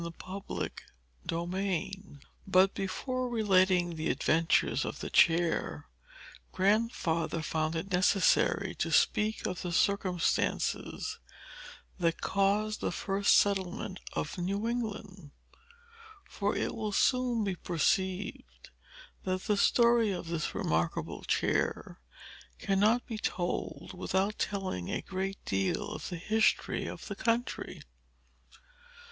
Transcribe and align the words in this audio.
Chapter 0.03 0.71
II 1.31 1.93
But, 2.47 2.73
before 2.73 3.29
relating 3.29 3.95
the 3.97 4.09
adventures 4.09 4.83
of 4.83 4.99
the 4.99 5.11
chair, 5.11 5.89
Grandfather 6.51 7.43
found 7.43 7.75
it 7.75 7.91
necessary 7.91 8.73
to 8.79 8.91
speak 8.91 9.45
of 9.45 9.61
the 9.61 9.71
circumstances 9.71 11.19
that 11.99 12.19
caused 12.19 12.79
the 12.81 12.91
first 12.91 13.35
settlement 13.35 13.99
of 14.13 14.39
New 14.39 14.67
England. 14.67 15.29
For 16.27 16.55
it 16.55 16.73
will 16.73 16.91
soon 16.93 17.43
be 17.43 17.53
perceived 17.55 18.71
that 19.23 19.43
the 19.43 19.55
story 19.55 20.09
of 20.11 20.29
this 20.29 20.55
remarkable 20.55 21.21
chair 21.25 22.01
cannot 22.57 23.05
be 23.05 23.19
told 23.19 23.91
without 23.93 24.39
telling 24.39 24.89
a 24.89 25.03
great 25.03 25.37
deal 25.45 25.91
of 25.91 26.09
the 26.09 26.17
history 26.17 26.87
of 26.87 27.05
the 27.07 27.15
country. 27.15 27.83